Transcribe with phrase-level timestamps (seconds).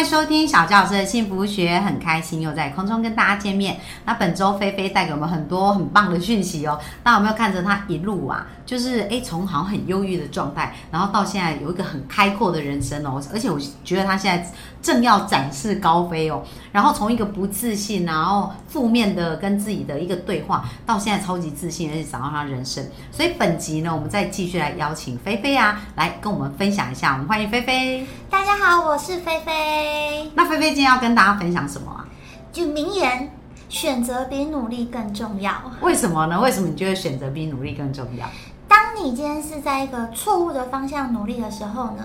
[0.00, 3.78] 迎收听小教老师的幸福学，很开心又在空中跟大家见面。
[4.06, 8.46] 那本周菲菲带给我们很多很棒的讯息哦，那有没有看着她一路啊？
[8.64, 14.50] 就是诶，从好像很忧郁的状态，然后到现在有一个很开阔的人生哦，而且我觉得她现在
[14.80, 16.42] 正要展翅高飞哦。
[16.72, 22.82] 然后从一个不自信，然后负面的跟自己的一个对话，到现在超级自信，而且找到她人生。
[23.12, 27.12] 所以本集呢，我们再继续来邀请菲菲啊，来跟我们分享一下。
[27.12, 28.06] 我们欢迎菲菲。
[28.30, 29.89] 大家好，我是菲菲。
[30.34, 32.06] 那菲菲今天要跟大家分享什么啊？
[32.52, 33.32] 就名言，
[33.68, 35.52] 选择比努力更重要。
[35.80, 36.40] 为什么呢？
[36.40, 38.26] 为什么你觉得选择比努力更重要？
[38.66, 42.04] 当你今天是在一个错误的方向努力的时候呢，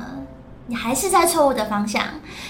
[0.67, 2.03] 你还是在错误的方向。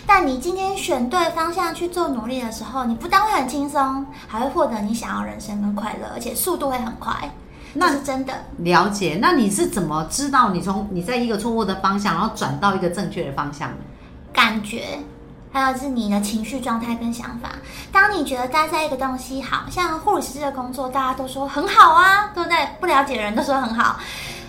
[0.06, 7.30] 但你今天选对方向去做努力的时候，你不但会很轻松，还会获得你想要人生跟快乐，而且速度会很快。
[7.74, 8.34] 那是真的。
[8.60, 9.20] 了解。
[9.22, 13.78] 那你是怎么知道你从你在一个错误的方向，然后转到一个正确的方向呢？
[14.32, 15.00] 感觉。
[15.56, 17.48] 还有是你的情绪状态跟想法。
[17.90, 22.58] 当你觉得待在一个东西，好像护士师的工作，大家都说很好啊，对不对？
[22.82, 23.98] 不了解的人都说很好，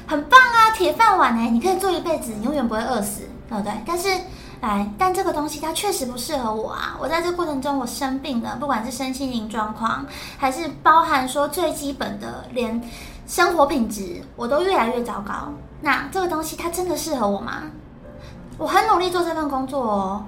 [0.09, 3.73] 很棒啊，铁饭碗哎，你可以做一辈子，你永远不会饿死，对不对？
[3.87, 4.09] 但是，
[4.61, 6.97] 来，但这个东西它确实不适合我啊。
[7.01, 10.05] 我在这过程中我生病了，不管是身心灵状况，
[10.37, 12.83] 还是包含说最基本的连
[13.29, 15.53] 生活品质，我都越来越糟糕。
[15.81, 17.63] 那这个东西它真的适合我吗？
[18.59, 20.25] 我很努力做这份工作哦。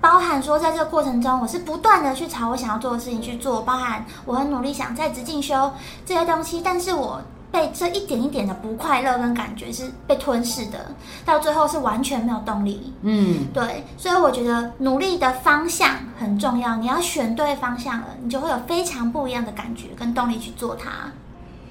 [0.00, 3.62] 包含说，在这个过程中，我是不断的去朝我想要做的事情去做。
[3.62, 5.72] 包含我很努力想在职进修
[6.06, 7.20] 这些东西，但是我
[7.52, 12.94] 被这一点一点的不快乐跟感觉是被吞噬的，到最后是完全没有动力。
[13.02, 16.76] 嗯，对，所以我觉得努力的方向很重要。
[16.76, 20.90] 你要选对方向了，你就会有非常不一样的感觉跟动力去做它。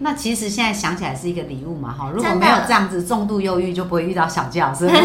[0.02, 2.10] 那其实现在想起来是一个礼物嘛，哈！
[2.14, 4.88] 如果没有这样子重度忧郁，就不会遇到小教师。
[4.88, 4.98] 对，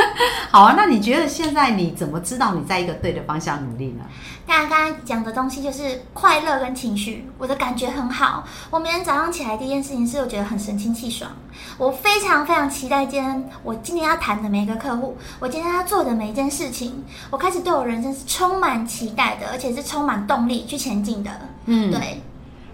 [0.50, 0.74] 好啊。
[0.76, 4.04] 那你觉得现在你怎么知道你在一个对的方向努力呢？
[4.46, 8.44] 刚刚刚才讲的东西就是快乐跟情绪，我的感觉很好。
[8.70, 11.30] 我每天早上起来第一件事情是，我觉得很神清气爽。
[11.76, 21.30] 我非常非常期待今天我今天要谈的每一个客户，我今天要做的每一件事情，我开始对我人生是充满期待的，而且是充满动力去前进的。
[21.66, 22.22] 嗯，对。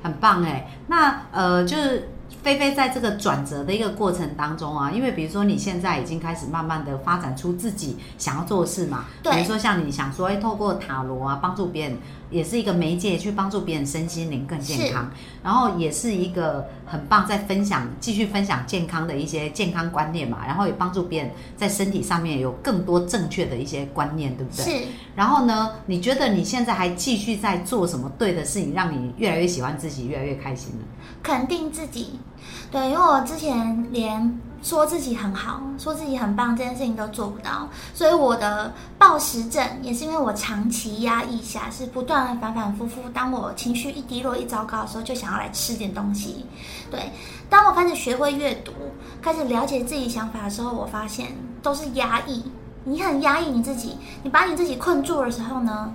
[0.03, 2.13] 很棒哎，那呃，就是
[2.45, 11.97] 菲菲在这个转折的一个过程当中啊，因为比如说你现在已经开始慢慢的发展出自己想要做的事嘛，比如说像你想说，哎，透过塔罗啊，帮助别人。
[12.31, 15.09] 也是一个媒介，去帮助别人身心灵更健康，
[15.41, 24.65] 然后也是一个很棒，在分享继续分享健康的一些健康观念嘛，然后也帮助别人在身体上面有更多正确的一些观念，对不对？
[24.65, 24.87] 是。
[25.15, 30.85] 然后呢，你觉得你现在还继续在做什么对的事情，让你越来越喜欢自己，越来越开心呢？
[31.23, 32.19] 肯定自己，
[32.71, 34.41] 对，因为我之前连。
[34.65, 43.03] 说自己很好，说自己很棒，这件事情都做不到，所以我的暴食症也是因为我长期压抑下，是不断的反反复复。
[43.13, 46.47] 当我情绪一低落、一糟糕的时候，就想要来吃点东西。
[46.91, 47.13] 对，
[47.51, 48.73] 当我开始学会阅读，
[49.21, 52.43] 开始了解自己想法的时候，我发现都是压抑。
[52.85, 55.93] 你很压抑你自己，你把你自己困住的时候呢？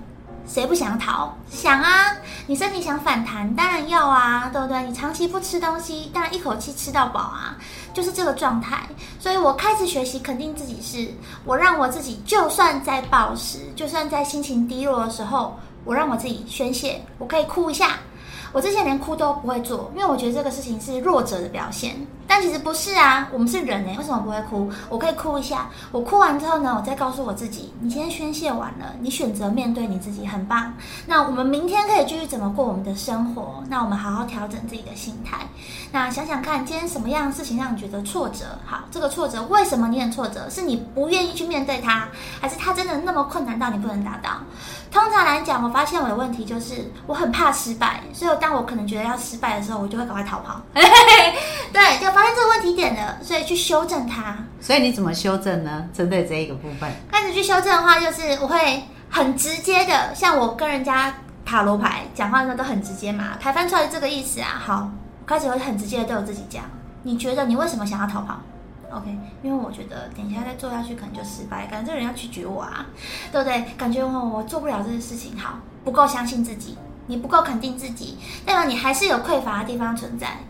[0.52, 1.32] 谁不想逃？
[1.48, 2.16] 想啊！
[2.48, 4.82] 你身体想反弹，当然要啊，对不对？
[4.82, 7.56] 你长期不吃东西，当然一口气吃到饱啊，
[7.94, 8.82] 就是这个状态。
[9.20, 17.90] 所以我开始学习，肯定自己是我让我自己，就算在暴食，就算在心情低落的时候，我让我自己宣泄，我可以哭一下。
[18.52, 21.94] 我之前连哭都不会做，因为我觉得这个事情是弱者的表现。
[22.30, 24.70] 但其实不是啊，我们是人哎，为什么不会哭？
[24.88, 30.72] 我可以哭一下，我哭完之后呢，我再告诉我自己，你今天宣泄完了，你选择面对你自己，很棒。
[31.06, 33.64] 那我们明天可以继续怎么过我们的生活？
[33.68, 35.38] 那我们好好调整自己的心态。
[35.90, 38.44] 那想想看，今天什么样的事情让你觉得挫折？
[38.64, 40.48] 好，这个挫折为什么你很挫折？
[40.48, 42.06] 是你不愿意去面对它，
[42.40, 44.30] 还是它真的那么困难到你不能达到？
[44.92, 50.60] 通常来讲，我发现我的问题就是我很怕失败，所以当我可能觉得要失败的时候，我就会赶快逃跑。
[51.72, 54.36] 对，就发现这个问题点了，所以去修正它。
[54.60, 55.88] 所以你怎么修正呢？
[55.92, 61.14] 针对这一个部分，开始去修正的话，就是我会很直接的，像我跟人家
[61.44, 64.60] 塔罗牌讲话的时候都很直接嘛，牌翻出来这个意思啊。
[64.64, 64.90] 好，
[65.26, 66.64] 开始会很直接的对我自己讲，
[67.04, 68.40] 你觉得你为什么想要逃跑
[68.90, 72.86] ？OK，因为我觉得等一下再做下去可能就失败，感觉这人要拒绝我啊，
[73.30, 73.64] 对不对？
[73.78, 76.76] 感觉我我做不了这些事情，好，不够相信自己，
[77.06, 80.40] 你不够肯定自己，代表你还是有匮乏的地方存在。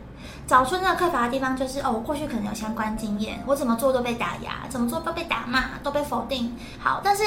[0.50, 6.56] 找出那个匮乏的地方，就是哦，我过去可能有相关经验，我怎么做都被打压，怎么做都被打骂，都被否定。
[6.80, 7.22] 好，但是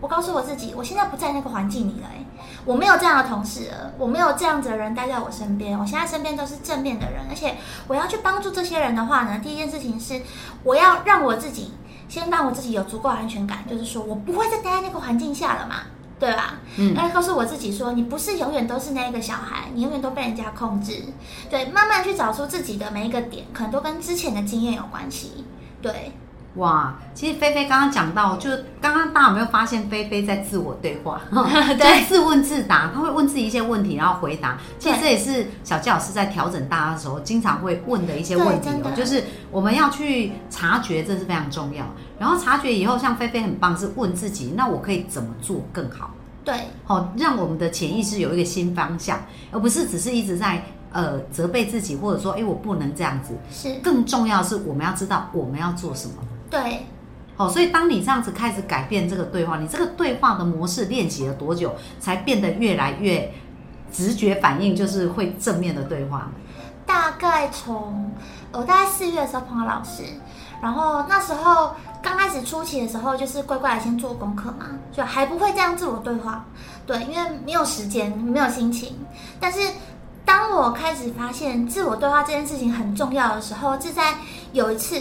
[0.00, 2.08] 我告诉我自己，我现在不在那个环境里了，
[2.64, 7.56] 我没有这样的同事了，我没有这样子的人待在我身边，我现在身边都是正面的人，而且
[7.86, 10.22] 我要去帮助这些人的话呢，第一件事情是
[10.64, 11.74] 我要让我自己
[12.08, 15.82] 先让我自己有足够安全感，就是说我不会再待在那个环境下了嘛。
[16.18, 16.54] 对吧？
[16.76, 21.04] 嗯，要告诉我自己说，你不是永远都是那个小孩，你永远都被人家控制。
[21.48, 25.44] 对，慢慢去找出自己的每一个点，可能都跟之前的经验有关系。
[25.80, 26.12] 对，
[26.58, 28.50] 哇，其实菲菲刚刚讲到，就
[28.80, 31.20] 刚刚大家有没有发现菲菲在自我对话，
[31.78, 34.58] 对，自问自答，他会问自己一些问题，然后回答。
[34.78, 41.86] 其实这也是小纪老师在调整大家的时候，经常会问的一些问题哦，就是我们要去察觉，这是非常重要。
[42.18, 46.10] 然后察觉以后，像菲菲很棒，是问自己，那我可以怎么做更好？
[46.44, 46.54] 对，
[46.84, 49.20] 好，让我们的潜意识有一个新方向，
[49.52, 53.36] 而不是只是一直在呃责备自己，或者说，哎，我不能这样子。
[53.52, 56.14] 是，更重要是我们要知道我们要做什么。
[56.50, 56.86] 对，
[57.36, 63.32] 哦，所以当你这样子开始改变这个对话，你这个对话的模式练习了多久，才变得越来越
[63.92, 66.30] 直觉反应，就是会正面的对话？
[66.86, 68.10] 大概从
[68.52, 70.02] 我大概四月的时候碰到老师。
[70.60, 71.72] 然后那时候
[72.02, 76.44] 刚开始初期的时候，就是乖乖的先做功课嘛，就还不会这样自我对话，
[76.84, 78.98] 对，因为没有时间，没有心情。
[79.38, 79.60] 但是
[80.24, 84.16] 当我开始发现自我对话这件事情很重要的时候，是在
[84.52, 85.00] 有一次，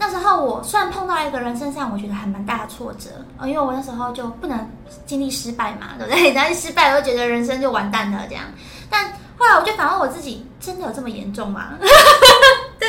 [0.00, 4.66] 那时候我虽然碰到一个人身上，我觉得还蛮大的挫折，哦，因为我那时候就不能
[5.04, 6.32] 经历失败嘛， 对不对？
[6.32, 8.44] 然后失败，我就觉得人生就完蛋了这样。
[8.88, 11.74] 但后来我就反问我自己，真的有这么严重吗？
[12.80, 12.88] 对。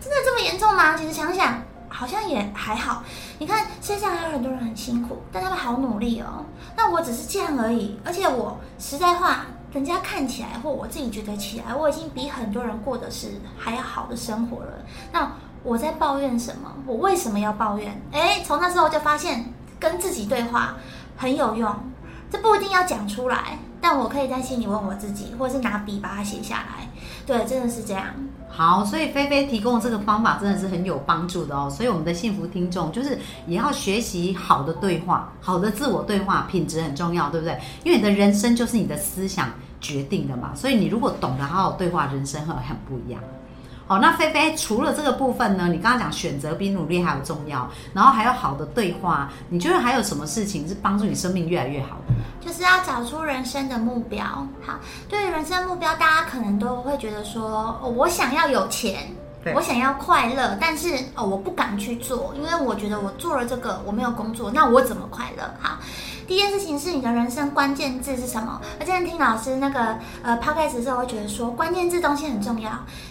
[0.00, 0.96] 真的这么严重吗？
[0.96, 3.04] 其实想想，好像也还好。
[3.38, 6.44] 你看，世界上还有很多人很辛苦，但他们好努力哦。
[6.74, 8.00] 那我只是这样而已。
[8.04, 13.28] 而且我实在话，人家看起来或我自己觉得起来，我已经比很多人过的是
[13.58, 14.72] 还要好的生活了。
[15.12, 15.30] 那
[15.68, 16.72] 我在抱怨什么？
[16.86, 18.00] 我为什么要抱怨？
[18.10, 20.76] 哎，从那时候就发现跟自己对话
[21.14, 21.70] 很有用。
[22.30, 26.88] 这不一定要讲出来，但我可以在心里问我自己，或者是拿笔把它写下来。
[27.26, 28.06] 对，真的是这样。
[28.48, 31.68] 好，所以菲菲提供这个方法真的是很有帮助的哦。
[31.70, 37.58] 所以我们的幸福听众就是也要学习好的对话，好的自我对话品质很重要，对不对？
[37.84, 39.50] 因为你的人生就是你的思想
[39.82, 40.52] 决定的嘛。
[40.54, 43.22] 所以你如果懂得好好对话，人生会很不一样。
[43.88, 45.66] 好，那菲菲除了这个部分呢？
[45.68, 52.14] 你刚刚讲选择比努力还要重要，然后还有好的对话，你觉得还有什么事情是帮助你生命越来越好的？
[52.38, 54.22] 就是要找出人生的目标。
[54.60, 54.74] 好，
[55.08, 59.10] 对于人生目标，大家可能都会觉得说，我想要有钱，
[59.54, 65.42] 我想要快乐，但是哦，我不敢去做，因为我觉得我做了这个，我没有工作，那我怎么快乐？
[65.58, 65.78] 好。
[66.28, 68.60] 第一件事情是你的人生关键字是什么？
[68.78, 72.70] 我之前听老师那个呃 podcast 的时候，会觉得说关键字东西很重要。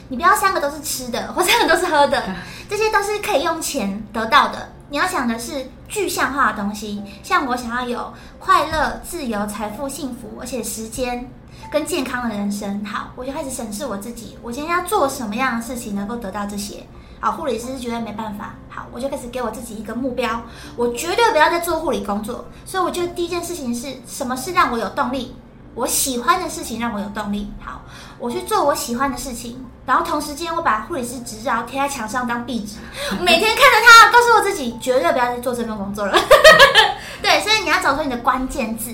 [0.09, 2.23] 你不要三个都是吃的， 或三个都是喝的，
[2.69, 4.69] 这些都是可以用钱得到的。
[4.89, 11.27] 你要想的是具象化的东西，像我想要有快乐、自由、财富、幸福，而且时间
[11.71, 12.85] 跟健康的人生。
[12.85, 16.83] 好，我就开始审视我自己，我今天要做什么样的事情能够得到这些。
[17.19, 18.53] 好，护理师是绝对没办法。
[18.69, 20.41] 好，我就开始给我自己一个目标，
[20.75, 22.45] 我绝对不要再做护理工作。
[22.65, 25.35] 所以我觉得第一件事情是什么是让我有动力？
[25.73, 27.51] 我喜欢的事情让我有动力。
[27.63, 27.81] 好，
[28.17, 32.77] 我去做我喜欢的事情，然后同时间我把护理师执照贴在墙上当壁纸，
[33.21, 36.17] 每天看着它，告诉我自己绝对不要再做这份工作了。
[37.21, 38.91] 对，所以你要找出你的关键字。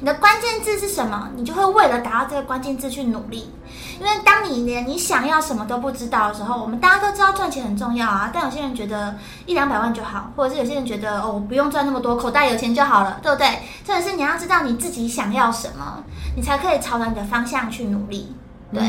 [0.00, 1.30] 你的关键字是什么？
[1.36, 3.50] 你就会为了达到这个关键字去努力。
[3.98, 8.30] 因为当你连你想要什么都不知道的时候，我们大家都知道赚钱很重要啊。
[8.32, 9.14] 但有些人觉得
[9.46, 13.60] 一两百万就好，或者是有些人觉得哦，我不用赚那么多，口袋有钱就好了，对不对？
[13.84, 16.02] 真的是你要知道你自己想要什么，
[16.36, 18.34] 你才可以朝着你的方向去努力。
[18.72, 18.82] 对。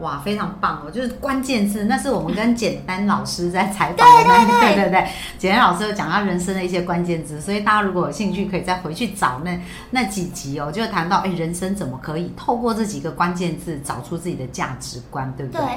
[0.00, 0.90] 哇，非常棒哦！
[0.90, 15.60] 就是关键字，那是我们跟简单老师在采访的那对对对，简单老师有讲他人生的一些关键字，所以大家如果有兴趣，可以再回去找那那几集哦，就谈到哎，人生怎么可以透过这几个关键字找出自己的价值观，对不对？
[15.60, 15.68] 对，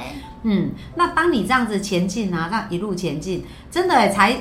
[0.42, 4.36] 嗯，那当你这样子前进啊，这样一路前进，真的才。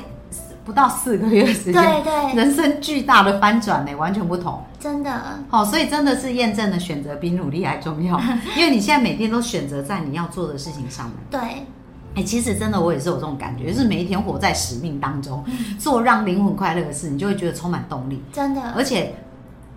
[0.65, 5.11] 不到四个月时间，对对，人生巨大的翻转呢，完全不同，真的。
[5.49, 8.17] 好，所以真的是验证了选择比努力还重要，
[8.57, 11.15] 因为你现在每天都选择在你要做的事情上面。
[11.29, 11.65] 对，
[12.15, 15.43] 哎，其实真的我也是有这种感觉，就是每一天活在使命当中，
[15.77, 18.23] 做让灵魂快乐的事，你就会觉得充满动力。
[18.31, 19.15] 真的，而且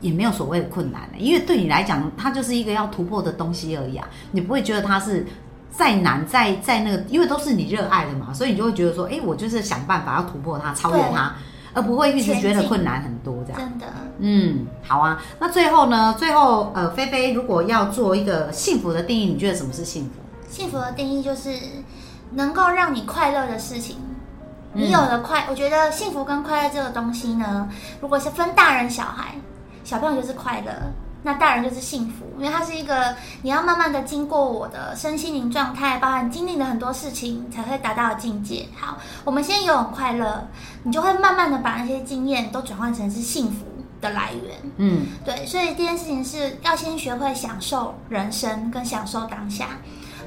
[0.00, 5.26] 也没有所谓的困难，因为对你来讲，它就是一个要突破的东西而已啊，你不会觉得它是。
[5.76, 11.34] 再难，再再那个，因为都是你热爱的嘛，所以你就会觉得说，哎，我就是想办法要突破它，超越它，
[11.74, 13.60] 而不会一直觉得困难很多这样。
[13.60, 13.86] 真的，
[14.18, 15.22] 嗯，好啊。
[15.38, 16.14] 那最后呢？
[16.18, 20.12] 最后，呃，菲菲如果要做一个幸福的定义，你觉得什么是幸福？
[20.48, 21.50] 幸福的定义就是
[22.32, 23.96] 能够让你快乐的事情。
[23.98, 27.66] 嗯你有了快，我觉得幸福跟快乐这个东西呢，
[28.00, 29.34] 如果是分大人小孩，
[29.84, 30.72] 小朋友就是快乐，
[31.26, 38.68] 那大人就是幸福，因为它是一个你要慢慢的经过我的身心灵状态，包含经历的很多事情才会达到的境界。
[38.76, 40.46] 好，我们先有很快乐，
[40.84, 43.66] 你就会慢慢的把那些经验都转换成是幸福
[44.00, 44.56] 的来源。
[44.76, 49.70] 嗯对，所以这件事情是要先学会享受人生跟享受当下。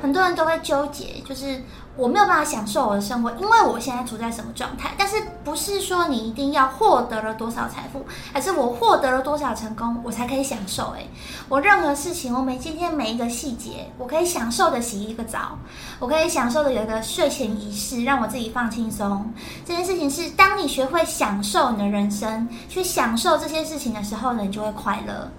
[0.02, 1.62] 很多人都会纠结，就是
[1.96, 4.92] 我没有办法享受我的生活，因为我现在处在什么状态。
[4.98, 10.92] 但是不是说你一定要获得了多少财富，还是我获得了多少成功，我才可以享受？
[10.92, 11.10] 诶，
[11.50, 15.58] 我任何事情，我每今天每一个细节，我可以享受的洗一个澡，
[16.00, 19.34] 我可以享受的有一个睡前仪式，让我自己放轻松。
[19.66, 25.30] 这件事情是，当你学会享受你的人生，去享受这些事情的时候呢，你就会快乐。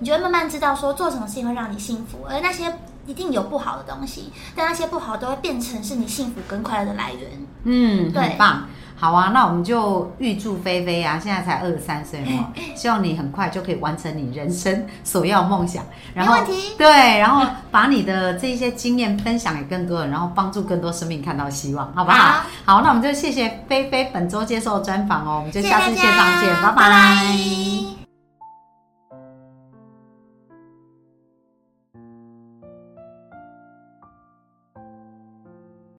[0.00, 2.72] 你就会慢慢知道说做什么事情会让你幸福，而那些
[3.08, 7.30] 一定有不好的东西，但那些不好都会变成是你幸福跟快乐的来源。
[7.64, 8.64] 嗯，对很棒。
[9.00, 15.84] 好啊，那我们就预祝菲菲啊，现在才二十三岁嘛，希望你很快就可以完成你人生所要梦想。
[16.12, 22.18] 然后没问题对，然后把你的这些经验分享给更多人，然后帮助更多生命看到希望，好不好？
[22.64, 27.77] 好好，那我们就谢谢菲菲本周接受专访哦，我们就下次线上见，拜拜拜